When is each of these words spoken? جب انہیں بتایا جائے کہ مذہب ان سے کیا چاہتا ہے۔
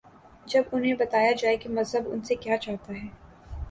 جب 0.45 0.63
انہیں 0.71 0.93
بتایا 0.93 1.31
جائے 1.31 1.57
کہ 1.57 1.69
مذہب 1.69 2.09
ان 2.11 2.21
سے 2.21 2.35
کیا 2.35 2.57
چاہتا 2.57 2.93
ہے۔ 2.93 3.07